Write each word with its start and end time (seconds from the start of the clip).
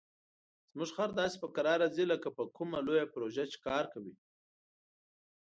زموږ 0.71 0.89
خر 0.95 1.09
داسې 1.21 1.37
په 1.43 1.47
کراره 1.55 1.87
ځي 1.95 2.05
لکه 2.11 2.27
په 2.37 2.43
کومه 2.55 2.77
لویه 2.87 3.11
پروژه 3.13 3.45
کار 3.67 3.85
کوي. 3.93 4.15